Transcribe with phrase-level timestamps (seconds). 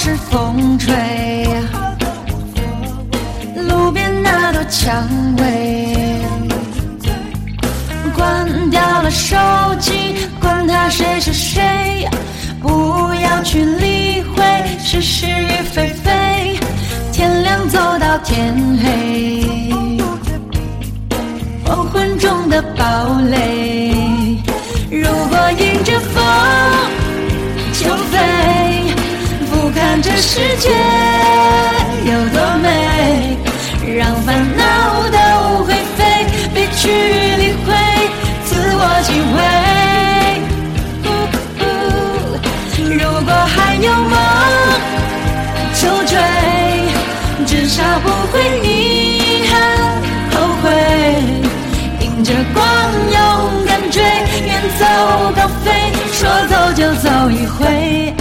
[0.00, 0.94] 是风吹，
[3.68, 5.04] 路边那朵蔷
[5.38, 6.22] 薇，
[8.14, 9.36] 关掉了手
[9.80, 12.08] 机，管他谁是谁，
[12.62, 14.44] 不要去理会
[14.78, 16.60] 是是与非非，
[17.12, 19.74] 天亮走到天黑，
[21.64, 22.84] 黄昏中的堡
[23.30, 23.57] 垒，
[30.20, 30.68] 世界
[32.04, 32.66] 有多美，
[33.96, 34.26] 让烦
[34.56, 34.62] 恼
[35.10, 35.18] 都
[35.64, 36.88] 灰飞，别去
[37.36, 37.66] 理会
[38.44, 39.36] 自我机会。
[42.94, 44.12] 如果还有梦
[45.74, 46.12] 就追，
[47.46, 49.52] 至少不会遗憾
[50.32, 50.64] 后悔。
[52.00, 52.62] 迎着光
[53.12, 53.16] 勇
[53.66, 54.02] 敢追，
[54.44, 54.84] 远走
[55.36, 55.66] 高飞，
[56.12, 58.12] 说走就走一回。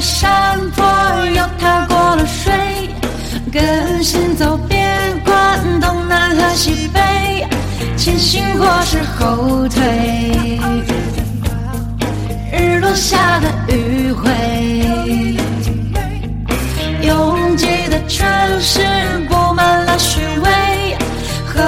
[0.00, 0.84] 山坡，
[1.26, 2.52] 又踏过了水，
[3.52, 4.78] 跟心走，别
[5.24, 7.46] 管东南和西北，
[7.96, 10.60] 前行或是后退。
[12.52, 15.36] 日落下的余晖，
[17.02, 18.26] 拥挤的城
[18.60, 18.80] 市
[19.28, 20.96] 布满了虚伪，
[21.44, 21.60] 何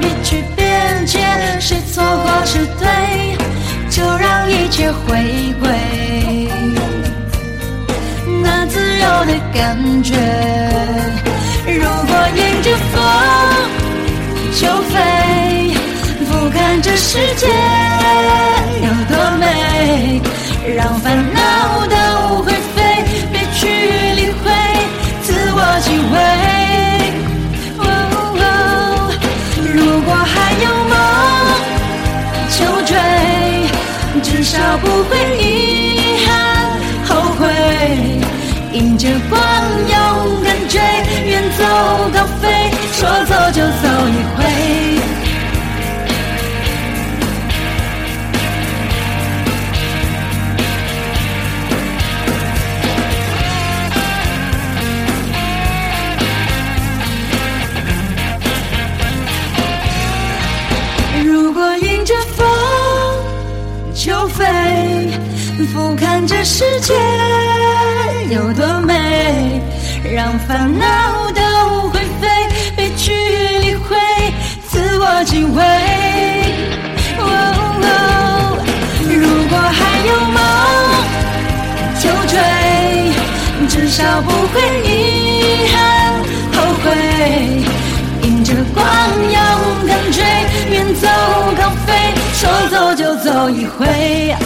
[0.00, 1.18] 必去辩解
[1.58, 3.36] 谁错或是对？
[3.88, 5.87] 就让一切回归。
[9.58, 10.14] 感觉。
[11.66, 12.94] 如果迎着风
[14.54, 14.94] 就飞，
[16.24, 17.42] 俯瞰这世界
[18.84, 19.42] 有多美，
[20.76, 21.36] 让烦恼
[21.88, 21.94] 都
[22.44, 22.76] 灰飞，
[23.32, 23.66] 别去
[24.14, 24.44] 理会
[25.22, 26.14] 自我机会。
[29.74, 30.94] 如果还有梦
[32.56, 32.94] 就追，
[34.22, 35.12] 至少不会
[38.78, 40.80] 迎着光勇敢追，
[41.26, 41.64] 远走
[42.14, 44.38] 高飞，说走就走一回。
[61.24, 62.46] 如果迎着风
[63.92, 64.44] 就飞，
[65.74, 66.94] 俯瞰这世界
[68.30, 69.62] 有多美，
[70.04, 70.86] 让烦恼
[71.32, 72.28] 都灰飞，
[72.76, 73.10] 别去
[73.62, 73.96] 理会
[74.68, 75.64] 自我机会。
[79.08, 80.38] 如果还有梦
[81.98, 82.36] 就追，
[83.66, 86.12] 至少不会遗憾
[86.52, 86.86] 后悔。
[88.22, 88.84] 迎着光
[89.22, 89.40] 勇
[89.86, 90.22] 敢追，
[90.70, 91.08] 远走
[91.56, 91.94] 高飞，
[92.34, 94.36] 说走就走一回。